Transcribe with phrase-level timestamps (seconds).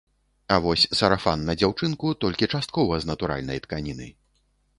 [0.53, 4.11] А вось сарафан на дзяўчынку толькі часткова з натуральнай тканіны.